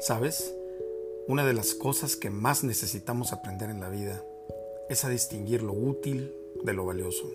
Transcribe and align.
¿Sabes? 0.00 0.54
Una 1.26 1.44
de 1.44 1.52
las 1.52 1.74
cosas 1.74 2.14
que 2.14 2.30
más 2.30 2.62
necesitamos 2.62 3.32
aprender 3.32 3.68
en 3.68 3.80
la 3.80 3.88
vida 3.88 4.22
es 4.88 5.04
a 5.04 5.08
distinguir 5.08 5.60
lo 5.60 5.72
útil 5.72 6.32
de 6.62 6.72
lo 6.72 6.86
valioso. 6.86 7.28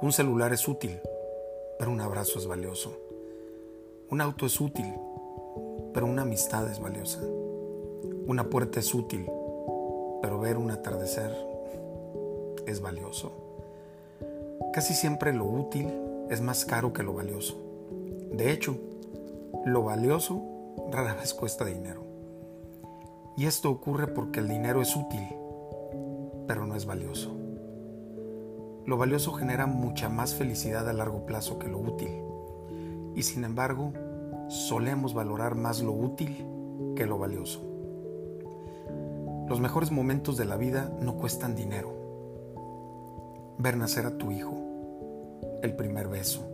Un 0.00 0.10
celular 0.10 0.54
es 0.54 0.66
útil, 0.66 0.98
pero 1.78 1.90
un 1.90 2.00
abrazo 2.00 2.38
es 2.38 2.46
valioso. 2.46 2.96
Un 4.08 4.22
auto 4.22 4.46
es 4.46 4.58
útil, 4.58 4.86
pero 5.92 6.06
una 6.06 6.22
amistad 6.22 6.66
es 6.70 6.80
valiosa. 6.80 7.20
Una 8.26 8.48
puerta 8.48 8.80
es 8.80 8.94
útil, 8.94 9.26
pero 10.22 10.40
ver 10.40 10.56
un 10.56 10.70
atardecer 10.70 11.30
es 12.66 12.80
valioso. 12.80 13.32
Casi 14.72 14.94
siempre 14.94 15.34
lo 15.34 15.44
útil 15.44 15.92
es 16.30 16.40
más 16.40 16.64
caro 16.64 16.94
que 16.94 17.02
lo 17.02 17.12
valioso. 17.12 17.54
De 18.32 18.50
hecho, 18.50 18.78
lo 19.66 19.82
valioso 19.82 20.59
rara 20.90 21.14
vez 21.14 21.34
cuesta 21.34 21.64
dinero. 21.64 22.04
Y 23.36 23.46
esto 23.46 23.70
ocurre 23.70 24.06
porque 24.08 24.40
el 24.40 24.48
dinero 24.48 24.82
es 24.82 24.94
útil, 24.96 25.26
pero 26.46 26.66
no 26.66 26.74
es 26.74 26.84
valioso. 26.84 27.34
Lo 28.86 28.96
valioso 28.96 29.32
genera 29.32 29.66
mucha 29.66 30.08
más 30.08 30.34
felicidad 30.34 30.88
a 30.88 30.92
largo 30.92 31.24
plazo 31.26 31.58
que 31.58 31.68
lo 31.68 31.78
útil. 31.78 32.10
Y 33.14 33.22
sin 33.22 33.44
embargo, 33.44 33.92
solemos 34.48 35.14
valorar 35.14 35.54
más 35.54 35.82
lo 35.82 35.92
útil 35.92 36.44
que 36.96 37.06
lo 37.06 37.18
valioso. 37.18 37.60
Los 39.48 39.60
mejores 39.60 39.90
momentos 39.90 40.36
de 40.36 40.44
la 40.44 40.56
vida 40.56 40.92
no 41.00 41.16
cuestan 41.16 41.56
dinero. 41.56 41.92
Ver 43.58 43.76
nacer 43.76 44.06
a 44.06 44.16
tu 44.16 44.30
hijo, 44.30 44.54
el 45.62 45.74
primer 45.76 46.08
beso, 46.08 46.48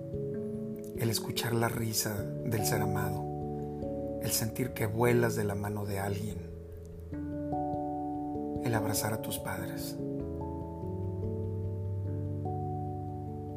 el 0.96 1.10
escuchar 1.10 1.54
la 1.54 1.68
risa 1.68 2.22
del 2.22 2.64
ser 2.64 2.82
amado, 2.82 3.22
el 4.22 4.30
sentir 4.30 4.72
que 4.72 4.86
vuelas 4.86 5.36
de 5.36 5.44
la 5.44 5.54
mano 5.54 5.84
de 5.84 5.98
alguien, 5.98 6.38
el 8.64 8.74
abrazar 8.74 9.12
a 9.12 9.22
tus 9.22 9.38
padres. 9.38 9.96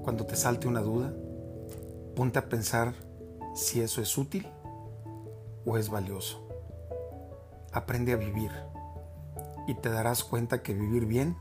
Cuando 0.03 0.25
te 0.25 0.35
salte 0.35 0.67
una 0.67 0.81
duda, 0.81 1.13
ponte 2.15 2.39
a 2.39 2.49
pensar 2.49 2.93
si 3.53 3.81
eso 3.81 4.01
es 4.01 4.17
útil 4.17 4.47
o 5.65 5.77
es 5.77 5.89
valioso. 5.89 6.47
Aprende 7.71 8.13
a 8.13 8.17
vivir 8.17 8.51
y 9.67 9.75
te 9.75 9.89
darás 9.89 10.23
cuenta 10.23 10.63
que 10.63 10.73
vivir 10.73 11.05
bien 11.05 11.35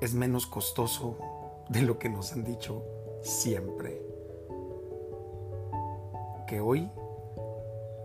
es 0.00 0.14
menos 0.14 0.46
costoso 0.46 1.16
de 1.68 1.82
lo 1.82 1.98
que 1.98 2.08
nos 2.08 2.32
han 2.32 2.42
dicho 2.42 2.84
siempre. 3.22 4.02
Que 6.48 6.60
hoy 6.60 6.90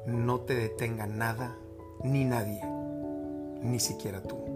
no 0.08 0.40
te 0.40 0.56
detenga 0.56 1.06
nada 1.06 1.58
ni 2.04 2.24
nadie, 2.24 2.62
ni 3.62 3.80
siquiera 3.80 4.24
tú. 4.24 4.47